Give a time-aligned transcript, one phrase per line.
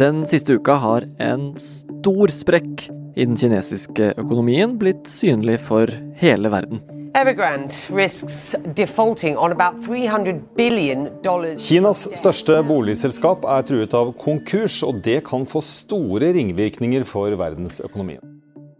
[0.00, 2.86] Den siste uka har en stor sprekk
[3.20, 6.78] i den kinesiske økonomien blitt synlig for hele verden.
[7.18, 11.66] Evergrande risks defaulting on about 300 billion dollars.
[11.68, 18.22] Kinas største boligselskap er truet av konkurs, og det kan få store ringvirkninger for verdensøkonomien.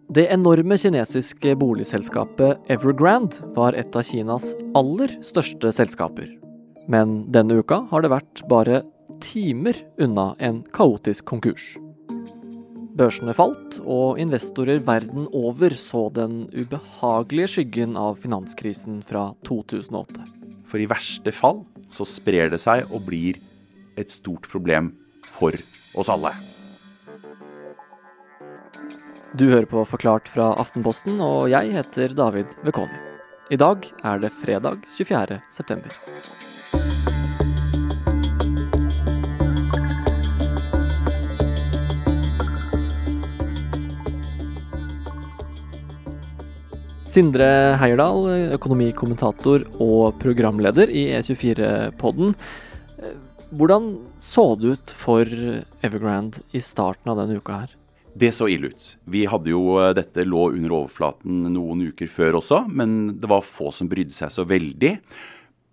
[0.09, 6.33] Det enorme kinesiske boligselskapet Evergrande var et av Kinas aller største selskaper.
[6.89, 8.81] Men denne uka har det vært bare
[9.21, 11.65] timer unna en kaotisk konkurs.
[12.99, 20.27] Børsene falt, og investorer verden over så den ubehagelige skyggen av finanskrisen fra 2008.
[20.69, 23.39] For i verste fall så sprer det seg og blir
[24.01, 24.93] et stort problem
[25.31, 25.55] for
[25.99, 26.35] oss alle.
[29.39, 32.99] Du hører på Forklart fra Aftenposten, og jeg heter David Vekoni.
[33.51, 35.39] I dag er det fredag 24.
[35.51, 35.95] september.
[47.11, 52.37] Sindre Heierdal, økonomikommentator og programleder i E24-podden.
[53.51, 53.89] Hvordan
[54.23, 55.27] så det ut for
[55.83, 57.75] Evergrande i starten av denne uka her?
[58.15, 58.87] Det så ille ut.
[59.11, 63.43] Vi hadde jo eh, Dette lå under overflaten noen uker før også, men det var
[63.47, 64.95] få som brydde seg så veldig.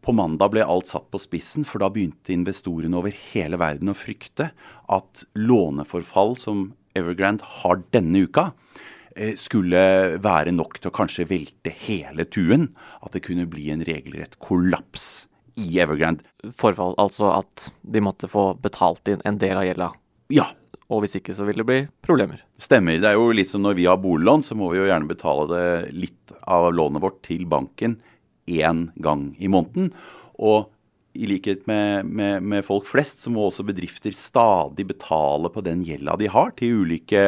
[0.02, 3.98] På mandag ble alt satt på spissen, for da begynte investorene over hele verden å
[3.98, 4.50] frykte
[4.90, 8.52] at låneforfall som Evergrande har denne uka,
[9.40, 9.82] skulle
[10.24, 12.70] være nok til å kanskje velte hele tuen.
[13.02, 16.26] At det kunne bli en regelrett kollaps i Evergrande.
[16.60, 19.92] Forfall, altså at de måtte få betalt inn en del av gjelda.
[20.34, 20.52] Ja,
[20.88, 22.40] Og hvis ikke så vil det bli problemer.
[22.62, 23.00] Stemmer.
[23.02, 25.48] Det er jo litt som når vi har boliglån, så må vi jo gjerne betale
[25.52, 27.98] det litt av lånet vårt til banken
[28.48, 29.92] én gang i måneden.
[30.40, 30.70] Og
[31.18, 35.84] i likhet med, med, med folk flest, så må også bedrifter stadig betale på den
[35.88, 37.24] gjelda de har til ulike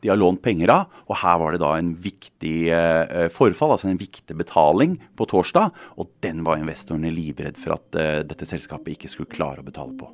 [0.00, 1.00] de har lånt penger av.
[1.10, 5.74] Og her var det da en viktig eh, forfall, altså en viktig betaling på torsdag.
[5.98, 9.96] Og den var investorene livredd for at eh, dette selskapet ikke skulle klare å betale
[9.98, 10.10] på.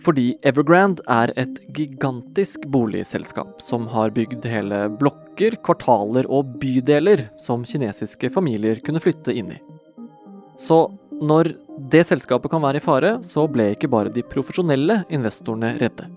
[0.00, 7.66] Fordi Evergrande er et gigantisk boligselskap som har bygd hele blokker, kvartaler og bydeler som
[7.68, 9.60] kinesiske familier kunne flytte inn i.
[10.60, 10.86] Så
[11.20, 11.52] når
[11.92, 16.08] det selskapet kan være i fare, så ble ikke bare de profesjonelle investorene redde.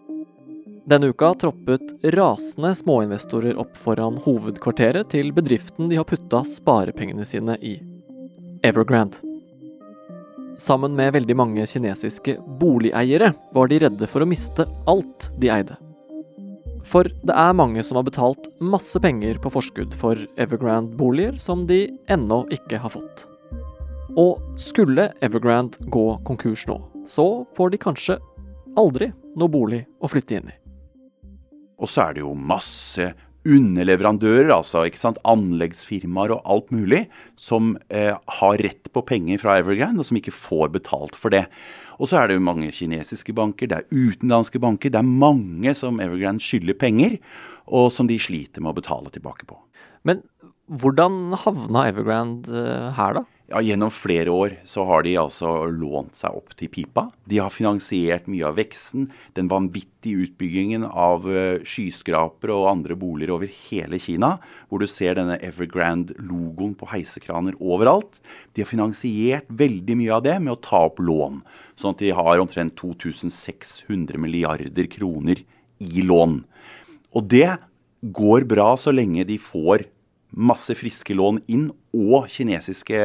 [0.90, 7.56] Denne uka troppet rasende småinvestorer opp foran hovedkvarteret til bedriften de har putta sparepengene sine
[7.64, 7.78] i.
[8.64, 9.20] Evergrande.
[10.60, 15.80] Sammen med veldig mange kinesiske boligeiere var de redde for å miste alt de eide.
[16.84, 21.86] For det er mange som har betalt masse penger på forskudd for Evergrande-boliger som de
[22.12, 23.24] ennå ikke har fått.
[24.14, 26.76] Og skulle Evergrande gå konkurs nå,
[27.10, 28.18] så får de kanskje
[28.78, 30.58] aldri noe bolig å flytte inn i.
[31.82, 33.08] Og så er det jo masse
[33.44, 37.02] underleverandører, altså ikke sant, anleggsfirmaer og alt mulig,
[37.42, 41.48] som eh, har rett på penger fra Evergrande, og som ikke får betalt for det.
[41.98, 45.74] Og så er det jo mange kinesiske banker, det er utenlandske banker, det er mange
[45.76, 47.18] som Evergrande skylder penger,
[47.66, 49.58] og som de sliter med å betale tilbake på.
[50.06, 50.22] Men
[50.70, 53.30] hvordan havna Evergrande eh, her, da?
[53.52, 57.10] Ja, Gjennom flere år så har de altså lånt seg opp til pipa.
[57.28, 63.34] De har finansiert mye av veksten, den vanvittige utbyggingen av eh, skyskrapere og andre boliger
[63.36, 64.38] over hele Kina,
[64.72, 68.22] hvor du ser denne Evergrande-logoen på heisekraner overalt.
[68.56, 71.42] De har finansiert veldig mye av det med å ta opp lån,
[71.76, 75.44] sånn at de har omtrent 2600 milliarder kroner
[75.84, 76.40] i lån.
[77.12, 77.52] Og det
[78.04, 79.86] går bra så lenge de får
[80.34, 83.00] masse friske lån inn, og kinesiske,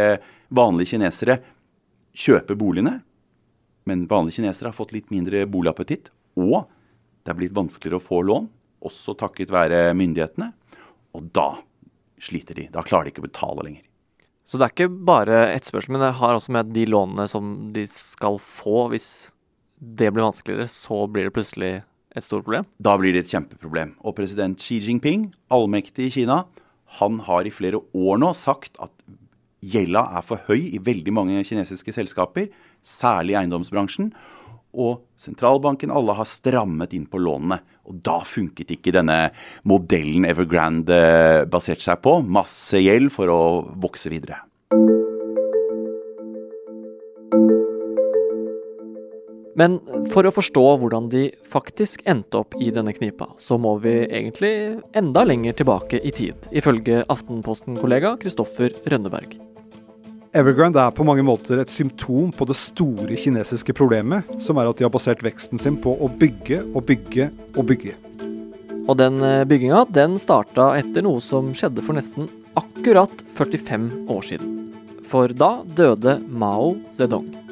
[0.49, 1.39] vanlige kinesere
[2.17, 2.99] kjøper boligene.
[3.89, 6.69] Men vanlige kinesere har fått litt mindre boligappetitt, og
[7.25, 8.49] det er blitt vanskeligere å få lån,
[8.89, 10.53] også takket være myndighetene.
[11.17, 11.51] Og da
[12.23, 12.69] sliter de.
[12.73, 13.85] Da klarer de ikke å betale lenger.
[14.49, 17.85] Så det er ikke bare etterspørsel, men det har også med de lånene som de
[17.93, 18.87] skal få.
[18.95, 19.09] Hvis
[19.77, 21.73] det blir vanskeligere, så blir det plutselig
[22.17, 22.65] et stort problem.
[22.81, 23.93] Da blir det et kjempeproblem.
[24.01, 26.43] Og president Xi Jinping, allmektig i Kina,
[26.99, 28.93] han har i flere år nå sagt at
[29.61, 32.49] gjelda er for høy i veldig mange kinesiske selskaper,
[32.87, 34.13] særlig i eiendomsbransjen.
[34.79, 37.59] Og sentralbanken alle har strammet inn på lånene.
[37.89, 39.31] Og da funket ikke denne
[39.69, 41.01] modellen Evergrande
[41.51, 42.19] baserte seg på.
[42.23, 43.41] Masse gjeld for å
[43.81, 44.45] vokse videre.
[49.59, 49.81] Men
[50.13, 54.53] for å forstå hvordan de faktisk endte opp i denne knipa, så må vi egentlig
[54.97, 59.35] enda lenger tilbake i tid, ifølge Aftenposten-kollega Kristoffer Rønneberg.
[60.37, 64.79] Evergrande er på mange måter et symptom på det store kinesiske problemet, som er at
[64.79, 67.97] de har basert veksten sin på å bygge og bygge og bygge.
[68.89, 74.31] Og den eh, bygginga den starta etter noe som skjedde for nesten akkurat 45 år
[74.31, 74.55] siden.
[75.09, 77.48] For da døde Mao Zedong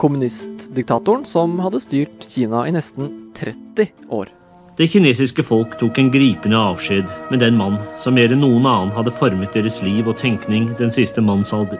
[0.00, 4.32] kommunistdiktatoren som hadde styrt Kina i nesten 30 år.
[4.76, 8.90] Det kinesiske folk tok en gripende avskjed med den mann som mer enn noen annen
[8.96, 11.78] hadde formet deres liv og tenkning den siste manns alder.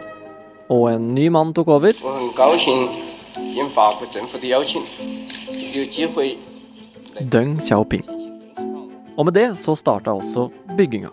[0.71, 1.91] Og en ny mann tok over.
[7.35, 8.07] Deng Xiaoping.
[9.15, 10.47] Og med det så starta også
[10.79, 11.11] bygginga.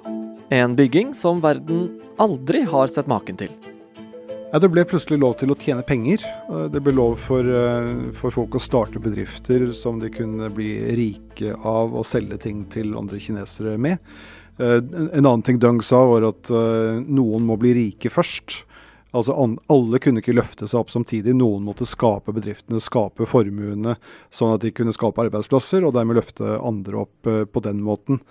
[0.55, 1.89] En bygging som verden
[2.23, 3.51] aldri har sett maken til.
[4.53, 6.21] Ja, det ble plutselig lov til å tjene penger.
[6.51, 10.93] Eh, Det ble lov for, eh, for folk å starte bedrifter som de kunne bli
[10.93, 13.99] rike av og selge ting til andre kinesere med.
[14.61, 18.65] Eh, En en annen ting Deng sa, var at noen må bli rike først.
[19.13, 21.35] Altså Alle kunne ikke løfte seg opp samtidig.
[21.37, 23.99] Noen måtte skape bedriftene, skape formuene,
[24.33, 28.23] sånn at de kunne skape arbeidsplasser, og dermed løfte andre opp uh, på den måten.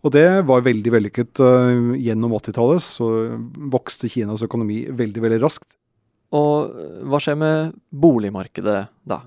[0.00, 1.42] Og det var veldig vellykket.
[1.44, 3.10] uh, gjennom 80-tallet så
[3.72, 5.68] vokste Kinas økonomi veldig, veldig raskt.
[6.32, 6.72] Og
[7.10, 9.20] hva skjer med boligmarkedet da?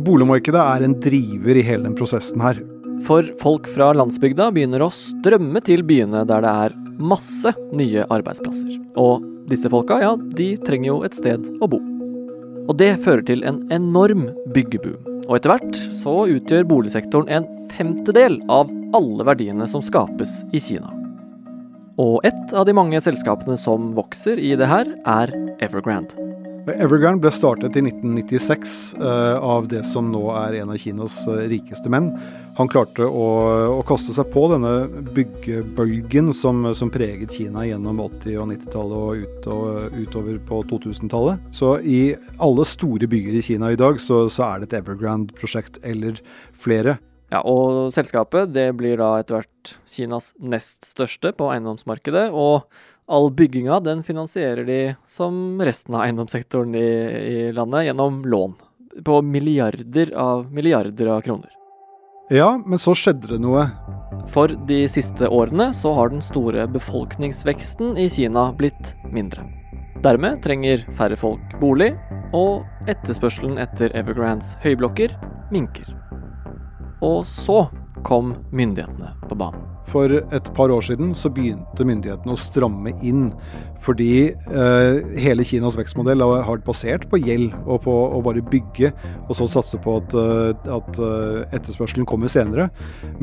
[0.00, 2.60] Boligmarkedet er en driver i hele den prosessen her.
[3.08, 8.76] For folk fra landsbygda begynner å strømme til byene der det er masse nye arbeidsplasser.
[9.00, 11.80] Og disse folka, ja, de trenger jo et sted å bo.
[12.68, 15.00] Og det fører til en enorm byggeboom.
[15.30, 20.90] Og etter hvert så utgjør boligsektoren en femtedel av alle verdiene som skapes i Kina.
[22.00, 26.16] Og et av de mange selskapene som vokser i det her, er Evergrande.
[26.68, 31.46] Evergrande ble startet i 1996 eh, av det som nå er en av Kinas eh,
[31.48, 32.10] rikeste menn.
[32.58, 33.26] Han klarte å,
[33.78, 34.72] å kaste seg på denne
[35.16, 41.50] byggebølgen som, som preget Kina gjennom 80- og 90-tallet og, ut, og utover på 2000-tallet.
[41.56, 42.00] Så i
[42.42, 46.20] alle store byer i Kina i dag så, så er det et Evergrande-prosjekt eller
[46.52, 46.98] flere.
[47.30, 52.28] Ja, og selskapet det blir da etter hvert Kinas nest største på eiendomsmarkedet.
[52.34, 52.66] Og
[53.10, 56.90] all bygginga den finansierer de som resten av eiendomssektoren i,
[57.34, 58.54] i landet gjennom lån.
[59.06, 61.50] På milliarder av milliarder av kroner.
[62.30, 63.64] Ja, men så skjedde det noe.
[64.30, 69.42] For de siste årene så har den store befolkningsveksten i Kina blitt mindre.
[70.04, 71.90] Dermed trenger færre folk bolig,
[72.32, 75.16] og etterspørselen etter Evergrandes høyblokker
[75.50, 75.90] minker.
[77.02, 77.64] Og så
[78.06, 79.66] kom myndighetene på banen.
[79.90, 83.32] For et par år siden så begynte myndighetene å stramme inn.
[83.80, 88.92] Fordi eh, hele Kinas vekstmodell har basert på gjeld og på å bare bygge,
[89.26, 92.68] og så satse på at, eh, at eh, etterspørselen kommer senere.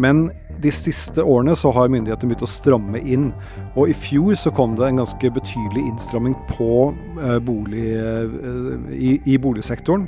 [0.02, 0.28] Men
[0.64, 3.30] de siste årene så har myndighetene begynt å stramme inn.
[3.76, 6.72] Og i fjor så kom det en ganske betydelig innstramming på
[7.22, 8.38] eh, bolig, eh,
[8.98, 10.08] i, i boligsektoren,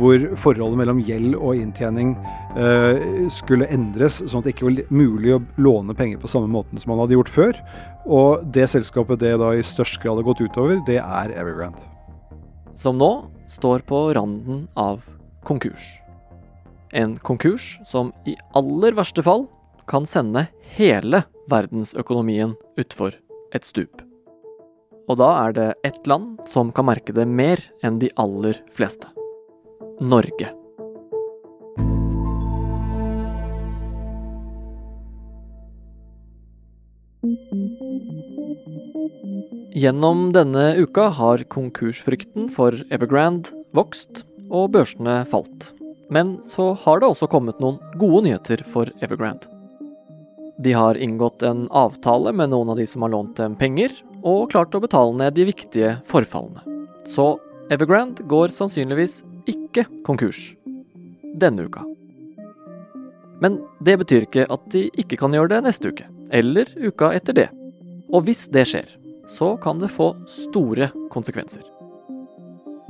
[0.00, 2.14] hvor forholdet mellom gjeld og inntjening
[2.56, 6.80] eh, skulle endres, sånn at det ikke var mulig å låne penger på samme måten
[6.80, 7.64] som man hadde gjort før.
[8.08, 11.82] Og det selskapet det da i størst grad har gått utover, det er Evergrande.
[12.78, 13.10] Som nå
[13.50, 15.04] står på randen av
[15.44, 15.82] konkurs.
[16.92, 19.46] En konkurs som i aller verste fall
[19.90, 23.16] kan sende hele verdensøkonomien utfor
[23.54, 24.02] et stup.
[25.10, 29.10] Og da er det ett land som kan merke det mer enn de aller fleste.
[30.00, 30.54] Norge.
[39.74, 45.70] Gjennom denne uka har konkursfrykten for Evergrande vokst, og børsene falt.
[46.10, 49.46] Men så har det også kommet noen gode nyheter for Evergrande.
[50.60, 54.50] De har inngått en avtale med noen av de som har lånt dem penger, og
[54.52, 56.60] klart å betale ned de viktige forfallene.
[57.08, 57.38] Så
[57.70, 60.50] Evergrande går sannsynligvis ikke konkurs
[61.40, 61.86] denne uka.
[63.40, 67.38] Men det betyr ikke at de ikke kan gjøre det neste uke, eller uka etter
[67.38, 67.48] det.
[68.10, 68.88] Og hvis det skjer,
[69.30, 71.62] så kan det få store konsekvenser.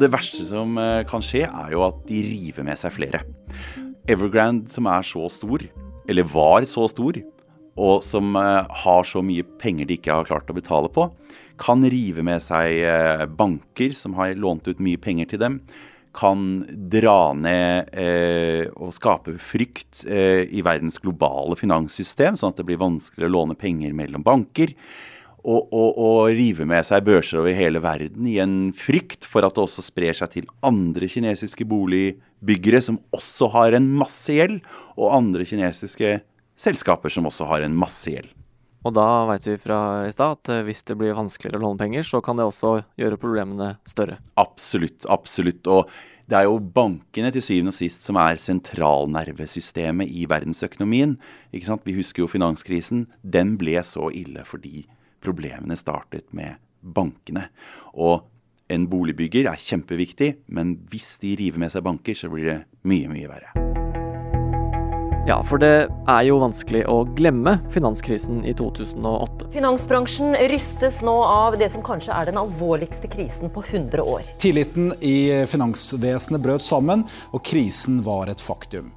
[0.01, 3.21] Det verste som eh, kan skje, er jo at de river med seg flere.
[4.09, 5.67] Evergrande, som er så stor,
[6.09, 7.21] eller var så stor,
[7.77, 11.11] og som eh, har så mye penger de ikke har klart å betale på,
[11.61, 15.61] kan rive med seg eh, banker som har lånt ut mye penger til dem.
[16.17, 22.67] Kan dra ned eh, og skape frykt eh, i verdens globale finanssystem, sånn at det
[22.67, 24.75] blir vanskeligere å låne penger mellom banker
[25.41, 29.57] og, og, og rive med seg børser over hele verden i en frykt for at
[29.57, 34.61] det også sprer seg til andre kinesiske boligbyggere som også har en masse gjeld,
[35.01, 36.19] og andre kinesiske
[36.61, 38.29] selskaper som også har en masse gjeld.
[38.87, 41.81] Og da veit vi fra i stad at eh, hvis det blir vanskeligere å låne
[41.81, 44.17] penger, så kan det også gjøre problemene større.
[44.41, 45.69] Absolutt, absolutt.
[45.69, 45.91] Og
[46.31, 51.17] det er jo bankene til syvende og sist som er sentralnervesystemet i verdensøkonomien.
[51.53, 53.09] Vi husker jo finanskrisen.
[53.21, 54.87] Den ble så ille fordi
[55.21, 57.49] problemene startet med bankene.
[57.93, 58.23] Og
[58.71, 63.11] en boligbygger er kjempeviktig, men hvis de river med seg banker, så blir det mye,
[63.11, 63.70] mye verre.
[65.29, 69.51] Ja, for det er jo vanskelig å glemme finanskrisen i 2008.
[69.53, 74.33] Finansbransjen rystes nå av det som kanskje er den alvorligste krisen på 100 år.
[74.41, 77.05] Tilliten i finansvesenet brøt sammen,
[77.37, 78.91] og krisen var et faktum.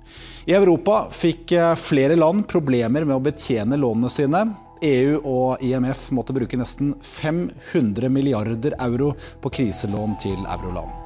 [0.47, 4.45] I Europa fikk eh, flere land problemer med å betjene lånene sine.
[4.83, 9.13] EU og IMF måtte bruke nesten 500 milliarder euro
[9.43, 11.02] på kriselån til euroland.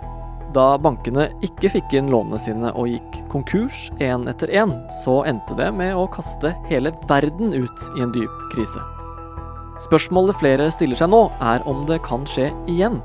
[0.57, 4.71] Da bankene ikke fikk inn lånene sine og gikk konkurs én etter én,
[5.03, 8.81] så endte det med å kaste hele verden ut i en dyp krise.
[9.83, 12.97] Spørsmålet flere stiller seg nå, er om det kan skje igjen.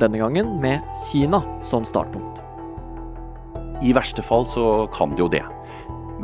[0.00, 2.40] Denne gangen med Kina som startpunkt.
[3.84, 5.44] I verste fall så kan det jo det.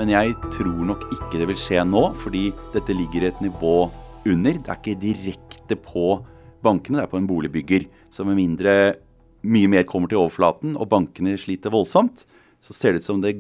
[0.01, 3.91] Men jeg tror nok ikke det vil skje nå, fordi dette ligger et nivå
[4.25, 4.57] under.
[4.57, 6.23] Det er ikke direkte på
[6.65, 7.91] bankene, det er på en boligbygger.
[8.09, 8.95] Så med mindre
[9.43, 12.25] mye mer kommer til overflaten og bankene sliter voldsomt,
[12.63, 13.35] så ser det ut som det,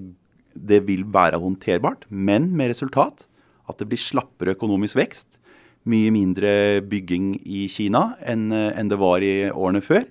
[0.55, 3.27] det vil være håndterbart, men med resultat
[3.71, 5.39] at det blir slappere økonomisk vekst.
[5.89, 10.05] Mye mindre bygging i Kina enn, enn det var i årene før.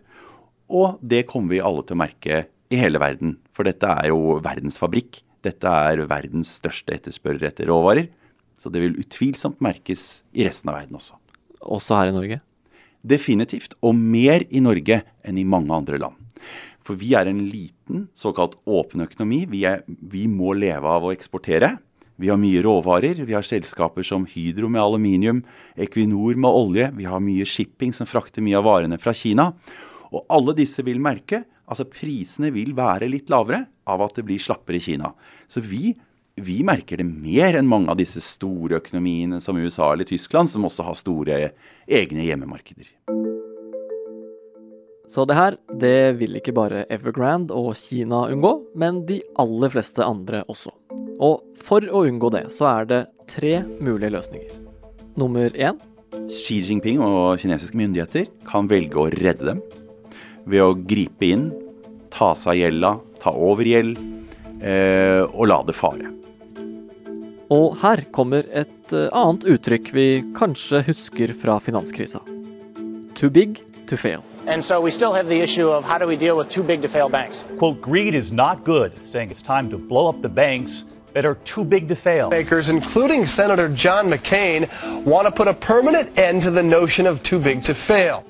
[0.71, 3.37] Og det kommer vi alle til å merke i hele verden.
[3.55, 5.21] For dette er jo verdens fabrikk.
[5.43, 8.07] Dette er verdens største etterspørrer etter råvarer.
[8.61, 11.17] Så det vil utvilsomt merkes i resten av verden også.
[11.61, 12.39] Også her i Norge?
[13.01, 13.75] Definitivt.
[13.81, 16.17] Og mer i Norge enn i mange andre land.
[16.85, 19.43] For vi er en liten, såkalt åpen økonomi.
[19.49, 21.75] Vi, er, vi, må leve av å eksportere.
[22.21, 23.21] Vi har mye råvarer.
[23.25, 25.43] Vi har selskaper som Hydro med aluminium,
[25.77, 26.89] Equinor med olje.
[26.97, 29.51] Vi har mye shipping som frakter mye av varene fra Kina.
[30.11, 34.41] Og alle disse vil merke altså prisene vil være litt lavere av at det blir
[34.43, 35.13] slappere i Kina.
[35.47, 35.93] Så vi
[36.41, 40.65] vi merker det mer enn mange av disse store økonomiene som USA eller Tyskland, som
[40.67, 41.39] også har store
[41.87, 42.89] egne hjemmemarkeder.
[45.11, 50.05] Så det her, det vil ikke bare Evergrande og Kina unngå, men de aller fleste
[50.05, 50.71] andre også.
[51.19, 54.53] Og for å unngå det, så er det tre mulige løsninger.
[55.19, 55.79] Nummer én
[56.31, 59.61] Xi Jinping og kinesiske myndigheter kan velge å redde dem
[60.47, 61.45] ved å gripe inn,
[62.11, 63.99] ta seg av gjelda, ta over gjeld
[64.63, 66.11] eh, og la det fare.
[67.51, 70.05] Og her kommer et eh, annet uttrykk vi
[70.37, 72.21] kanskje husker fra finanskrisa.
[73.15, 74.23] Too big to fail.
[74.47, 76.81] And so we still have the issue of how do we deal with too big
[76.81, 77.43] to fail banks?
[77.59, 81.35] Quote, greed is not good, saying it's time to blow up the banks that are
[81.43, 82.29] too big to fail.
[82.29, 84.69] Makers, including Senator John McCain,
[85.05, 88.23] want to put a permanent end to the notion of too big to fail.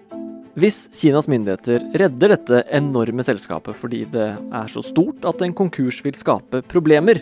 [0.58, 6.02] Hvis Kinas myndigheter redder dette enorme selskapet fordi det er så stort at en konkurs
[6.04, 7.22] vil skape problemer,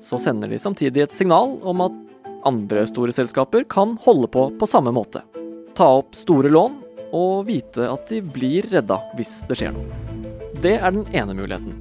[0.00, 1.96] så sender de samtidig et signal om at
[2.48, 5.22] andre store selskaper kan holde på på samme måte.
[5.76, 6.78] Ta opp store lån
[7.16, 9.88] og vite at de blir redda hvis det skjer noe.
[10.60, 11.76] Det er den ene muligheten.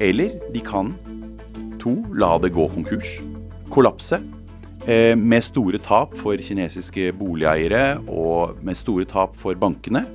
[0.00, 0.94] Eller de kan
[1.80, 3.18] to la det gå konkurs.
[3.72, 4.20] Kollapse.
[4.88, 10.06] Eh, med store tap for kinesiske boligeiere og med store tap for bankene.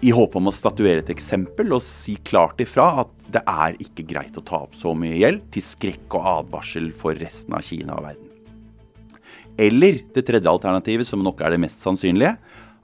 [0.00, 4.06] I håp om å statuere et eksempel og si klart ifra at det er ikke
[4.08, 7.98] greit å ta opp så mye gjeld, til skrekk og advarsel for resten av Kina
[7.98, 8.30] og verden.
[9.60, 12.32] Eller det tredje alternativet, som nok er det mest sannsynlige,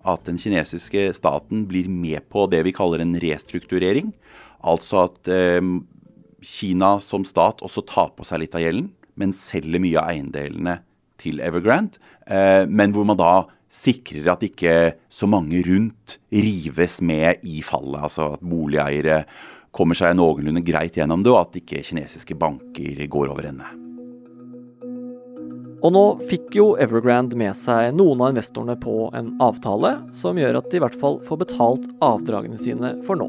[0.07, 4.13] at den kinesiske staten blir med på det vi kaller en restrukturering.
[4.61, 5.65] Altså at eh,
[6.45, 10.83] Kina som stat også tar på seg litt av gjelden, men selger mye av eiendelene
[11.23, 11.97] til Evergrande.
[12.29, 13.35] Eh, men hvor man da
[13.77, 14.77] sikrer at ikke
[15.13, 18.03] så mange rundt rives med i fallet.
[18.09, 19.25] Altså at boligeiere
[19.77, 23.69] kommer seg noenlunde greit gjennom det, og at ikke kinesiske banker går over ende.
[25.85, 30.59] Og nå fikk jo Evergrande med seg noen av investorene på en avtale som gjør
[30.59, 33.29] at de i hvert fall får betalt avdragene sine for nå.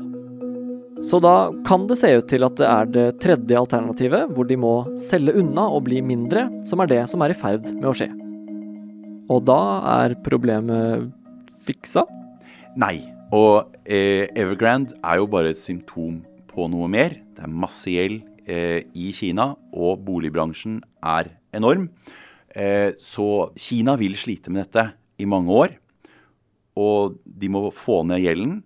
[1.06, 4.58] Så da kan det se ut til at det er det tredje alternativet, hvor de
[4.58, 7.94] må selge unna og bli mindre, som er det som er i ferd med å
[8.00, 8.10] skje.
[9.27, 9.60] Og da
[10.00, 11.10] er problemet
[11.67, 12.05] fiksa?
[12.79, 13.01] Nei.
[13.36, 17.17] Og eh, Evergrande er jo bare et symptom på noe mer.
[17.36, 21.89] Det er masse gjeld eh, i Kina, og boligbransjen er enorm.
[22.55, 24.88] Eh, så Kina vil slite med dette
[25.19, 25.75] i mange år.
[26.79, 28.62] Og de må få ned gjelden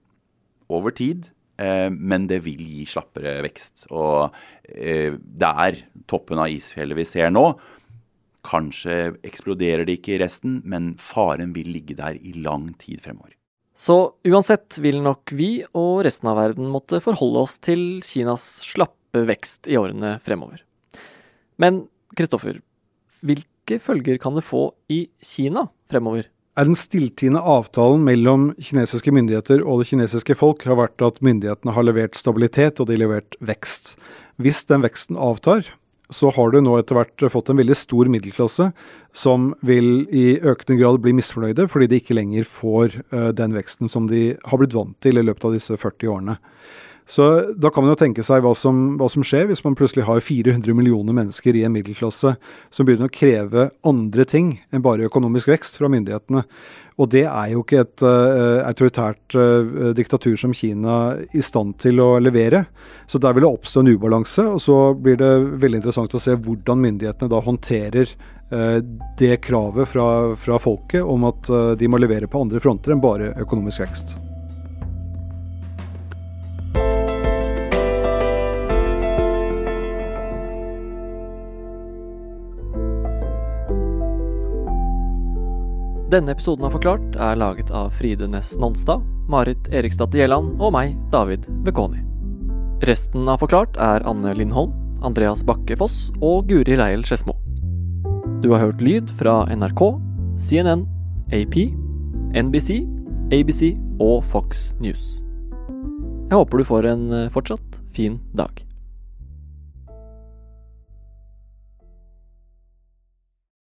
[0.70, 1.32] over tid.
[1.58, 3.88] Eh, men det vil gi slappere vekst.
[3.89, 4.30] Og
[4.70, 7.50] eh, det er toppen av isfjellet vi ser nå
[8.48, 13.36] Kanskje eksploderer det ikke i resten, men faren vil ligge der i lang tid fremover.
[13.78, 19.24] Så uansett vil nok vi og resten av verden måtte forholde oss til Kinas slappe
[19.30, 20.62] vekst i årene fremover.
[21.62, 21.86] Men
[22.18, 22.60] Kristoffer,
[23.24, 26.28] hvilke følger kan det få i Kina fremover?
[26.60, 31.76] er den stilltiende avtalen mellom kinesiske myndigheter og det kinesiske folk har vært at myndighetene
[31.76, 33.96] har levert stabilitet og de har levert vekst.
[34.42, 35.64] Hvis den veksten avtar,
[36.12, 38.70] så har du nå etter hvert fått en veldig stor middelklasse
[39.15, 43.91] som vil i økende grad bli misfornøyde fordi de ikke lenger får uh, den veksten
[43.91, 46.38] som de har blitt vant til i løpet av disse 40 årene.
[47.12, 47.25] Så
[47.60, 50.22] da kan man jo tenke seg hva som, hva som, skjer hvis man plutselig har
[50.24, 52.38] 400 millioner mennesker i en middelklasse
[52.72, 56.46] som begynner å kreve andre ting enn bare økonomisk vekst fra myndighetene.
[57.01, 62.00] Og det er jo ikke et uh, autoritært uh, diktatur som Kina i stand til
[62.00, 62.63] å levere.
[63.12, 66.39] Så der vil det oppstå en ubalanse, og så blir det veldig interessant å se
[66.39, 68.15] hvordan myndighetene da håndterer
[68.56, 68.80] uh,
[69.20, 73.34] det kravet fra, fra folket om at de må levere på andre fronter enn bare
[73.44, 74.22] økonomisk vekst.
[86.12, 89.00] Denne episoden av Forklart er laget av Fride Næss Nonstad,
[89.32, 92.01] Marit Eriksdatter Gjelland og meg, David Bekoni.
[92.89, 94.74] Resten av Forklart er Anne Lindholm,
[95.08, 97.38] Andreas Bakke Foss og Guri Leiel Skedsmo.
[98.44, 99.86] Du har hørt lyd fra NRK,
[100.36, 100.84] CNN,
[101.32, 101.56] AP,
[102.36, 102.82] NBC,
[103.32, 103.62] ABC
[104.03, 105.22] og Fox News.
[106.27, 108.60] Jeg håper du får en eh, fortsatt fin dag.